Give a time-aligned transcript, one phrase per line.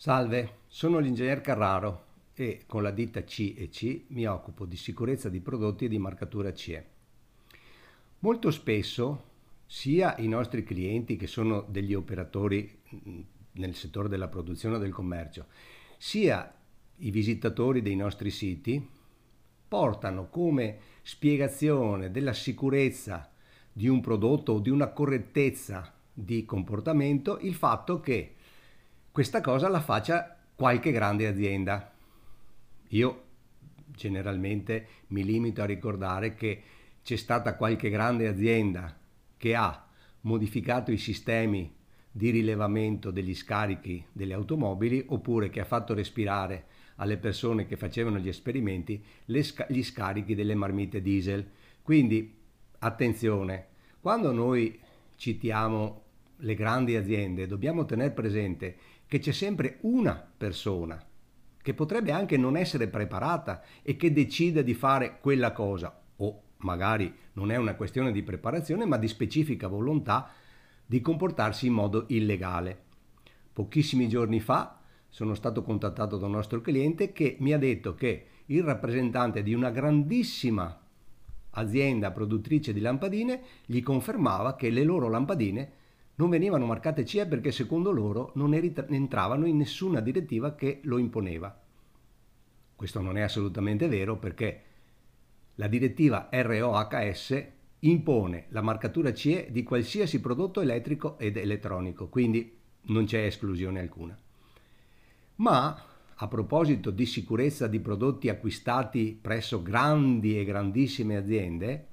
[0.00, 5.86] Salve, sono l'ingegner Carraro e con la ditta C&C mi occupo di sicurezza di prodotti
[5.86, 6.86] e di marcatura CE.
[8.20, 9.24] Molto spesso
[9.66, 12.78] sia i nostri clienti che sono degli operatori
[13.54, 15.46] nel settore della produzione o del commercio,
[15.96, 16.54] sia
[16.98, 18.88] i visitatori dei nostri siti
[19.66, 23.32] portano come spiegazione della sicurezza
[23.72, 28.34] di un prodotto o di una correttezza di comportamento il fatto che
[29.18, 31.92] questa cosa la faccia qualche grande azienda.
[32.90, 33.22] Io
[33.86, 36.62] generalmente mi limito a ricordare che
[37.02, 38.96] c'è stata qualche grande azienda
[39.36, 39.88] che ha
[40.20, 41.74] modificato i sistemi
[42.12, 46.66] di rilevamento degli scarichi delle automobili oppure che ha fatto respirare
[46.98, 49.04] alle persone che facevano gli esperimenti
[49.40, 51.44] sca- gli scarichi delle marmite diesel.
[51.82, 52.36] Quindi
[52.78, 53.66] attenzione,
[54.00, 54.78] quando noi
[55.16, 56.02] citiamo
[56.40, 61.02] le grandi aziende dobbiamo tenere presente che c'è sempre una persona
[61.60, 67.14] che potrebbe anche non essere preparata e che decide di fare quella cosa, o magari
[67.34, 70.30] non è una questione di preparazione, ma di specifica volontà
[70.86, 72.84] di comportarsi in modo illegale.
[73.52, 78.26] Pochissimi giorni fa sono stato contattato da un nostro cliente che mi ha detto che
[78.46, 80.80] il rappresentante di una grandissima
[81.50, 85.72] azienda produttrice di lampadine gli confermava che le loro lampadine
[86.18, 91.56] non venivano marcate CE perché secondo loro non entravano in nessuna direttiva che lo imponeva.
[92.74, 94.62] Questo non è assolutamente vero perché
[95.54, 97.44] la direttiva ROHS
[97.80, 104.18] impone la marcatura CE di qualsiasi prodotto elettrico ed elettronico, quindi non c'è esclusione alcuna.
[105.36, 105.84] Ma
[106.16, 111.86] a proposito di sicurezza di prodotti acquistati presso grandi e grandissime aziende,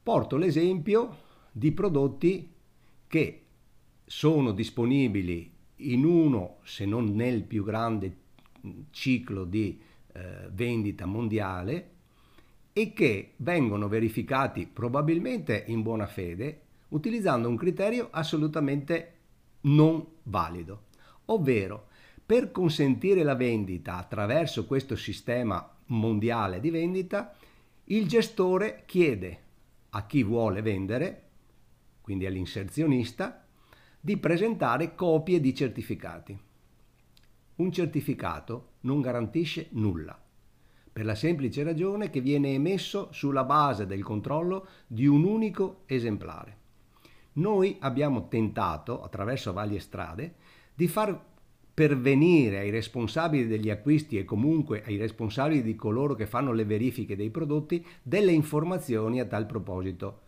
[0.00, 1.16] porto l'esempio
[1.50, 2.58] di prodotti
[3.10, 3.42] che
[4.04, 8.16] sono disponibili in uno, se non nel più grande
[8.90, 9.80] ciclo di
[10.12, 11.90] eh, vendita mondiale
[12.72, 19.14] e che vengono verificati probabilmente in buona fede utilizzando un criterio assolutamente
[19.62, 20.84] non valido,
[21.26, 21.88] ovvero
[22.24, 27.34] per consentire la vendita attraverso questo sistema mondiale di vendita,
[27.86, 29.38] il gestore chiede
[29.90, 31.29] a chi vuole vendere
[32.10, 33.46] quindi all'inserzionista,
[34.00, 36.36] di presentare copie di certificati.
[37.54, 40.20] Un certificato non garantisce nulla,
[40.92, 46.56] per la semplice ragione che viene emesso sulla base del controllo di un unico esemplare.
[47.34, 50.34] Noi abbiamo tentato, attraverso varie strade,
[50.74, 51.16] di far
[51.72, 57.14] pervenire ai responsabili degli acquisti e comunque ai responsabili di coloro che fanno le verifiche
[57.14, 60.22] dei prodotti delle informazioni a tal proposito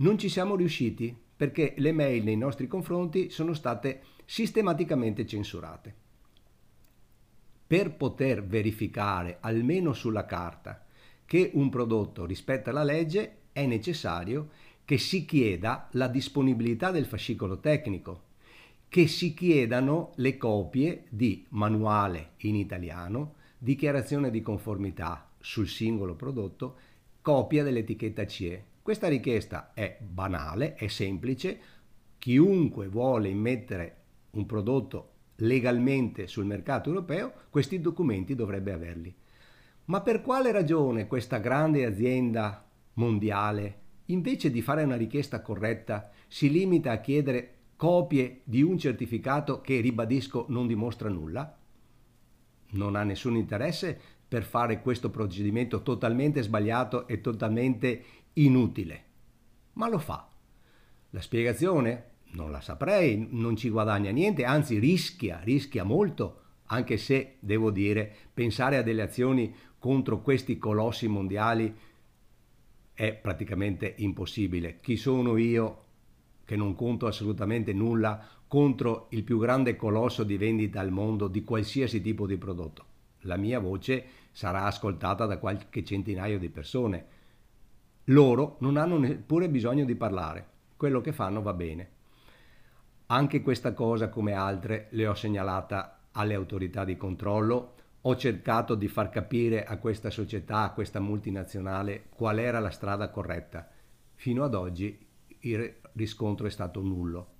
[0.00, 5.94] non ci siamo riusciti perché le mail nei nostri confronti sono state sistematicamente censurate.
[7.66, 10.84] Per poter verificare, almeno sulla carta,
[11.24, 14.50] che un prodotto rispetta la legge, è necessario
[14.84, 18.22] che si chieda la disponibilità del fascicolo tecnico,
[18.88, 26.76] che si chiedano le copie di manuale in italiano, dichiarazione di conformità sul singolo prodotto,
[27.20, 31.60] copia dell'etichetta CE questa richiesta è banale, è semplice,
[32.16, 33.96] chiunque vuole immettere
[34.30, 39.14] un prodotto legalmente sul mercato europeo, questi documenti dovrebbe averli.
[39.84, 46.50] Ma per quale ragione questa grande azienda mondiale, invece di fare una richiesta corretta, si
[46.50, 51.58] limita a chiedere copie di un certificato che, ribadisco, non dimostra nulla?
[52.70, 58.04] Non ha nessun interesse per fare questo procedimento totalmente sbagliato e totalmente
[58.44, 59.04] inutile,
[59.74, 60.28] ma lo fa.
[61.10, 62.04] La spiegazione?
[62.30, 68.14] Non la saprei, non ci guadagna niente, anzi rischia, rischia molto, anche se, devo dire,
[68.32, 71.74] pensare a delle azioni contro questi colossi mondiali
[72.92, 74.80] è praticamente impossibile.
[74.80, 75.84] Chi sono io
[76.44, 81.44] che non conto assolutamente nulla contro il più grande colosso di vendita al mondo di
[81.44, 82.84] qualsiasi tipo di prodotto?
[83.22, 87.06] La mia voce sarà ascoltata da qualche centinaio di persone,
[88.08, 90.46] loro non hanno neppure bisogno di parlare,
[90.76, 91.90] quello che fanno va bene.
[93.06, 98.88] Anche questa cosa, come altre, le ho segnalata alle autorità di controllo, ho cercato di
[98.88, 103.68] far capire a questa società, a questa multinazionale, qual era la strada corretta.
[104.14, 105.06] Fino ad oggi
[105.40, 107.34] il riscontro è stato nullo.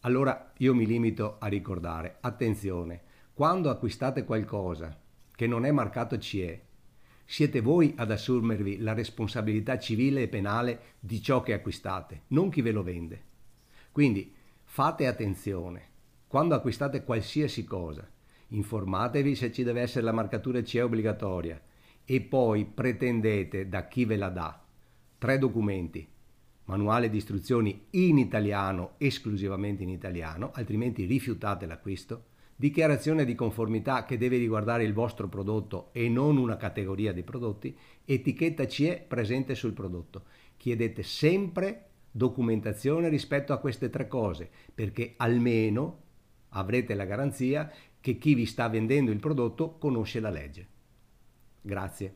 [0.00, 3.02] Allora io mi limito a ricordare, attenzione,
[3.32, 4.94] quando acquistate qualcosa
[5.34, 6.68] che non è marcato CE,
[7.32, 12.60] siete voi ad assumervi la responsabilità civile e penale di ciò che acquistate, non chi
[12.60, 13.22] ve lo vende.
[13.92, 14.34] Quindi
[14.64, 15.90] fate attenzione.
[16.26, 18.04] quando acquistate qualsiasi cosa,
[18.48, 21.60] informatevi se ci deve essere la marcatura CE obbligatoria
[22.04, 24.60] e poi pretendete da chi ve la dà
[25.16, 26.04] tre documenti,
[26.64, 32.24] manuale di istruzioni in italiano, esclusivamente in italiano, altrimenti rifiutate l'acquisto,
[32.60, 37.74] dichiarazione di conformità che deve riguardare il vostro prodotto e non una categoria di prodotti,
[38.04, 40.24] etichetta CE presente sul prodotto.
[40.58, 46.02] Chiedete sempre documentazione rispetto a queste tre cose, perché almeno
[46.50, 50.66] avrete la garanzia che chi vi sta vendendo il prodotto conosce la legge.
[51.62, 52.14] Grazie.